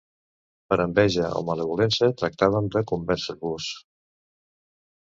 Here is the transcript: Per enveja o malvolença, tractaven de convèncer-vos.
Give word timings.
Per 0.71 0.77
enveja 0.85 1.27
o 1.41 1.43
malvolença, 1.49 2.09
tractaven 2.23 2.73
de 2.79 2.85
convèncer-vos. 2.95 3.71